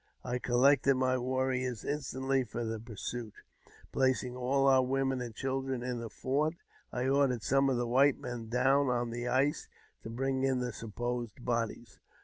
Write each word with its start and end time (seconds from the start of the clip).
I 0.23 0.39
collected 0.39 0.95
my 0.95 1.19
warriors 1.19 1.85
instantly 1.85 2.43
for 2.43 2.63
the 2.65 2.79
pursuit, 2.79 3.35
placing 3.91 4.35
all 4.35 4.65
our 4.67 4.81
women 4.83 5.21
and 5.21 5.35
children 5.35 5.83
in 5.83 5.99
the 5.99 6.09
fort. 6.09 6.55
I 6.91 7.07
ordered 7.07 7.43
some 7.43 7.69
of 7.69 7.77
the 7.77 7.85
white 7.85 8.17
men 8.17 8.47
down 8.49 8.89
on 8.89 9.11
the 9.11 9.27
ice 9.27 9.69
to 10.01 10.09
bring 10.09 10.41
in 10.43 10.59
the 10.59 10.73
supposed 10.73 11.45
bodies. 11.45 11.99